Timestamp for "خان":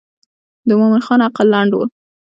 1.05-1.19